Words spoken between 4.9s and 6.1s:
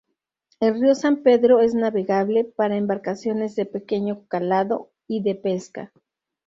y de pesca.